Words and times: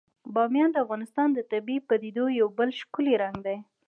بامیان 0.33 0.69
د 0.71 0.77
افغانستان 0.85 1.27
د 1.33 1.39
طبیعي 1.51 1.81
پدیدو 1.89 2.25
یو 2.39 2.47
بل 2.57 2.69
ښکلی 2.79 3.13
رنګ 3.23 3.37
دی. 3.45 3.57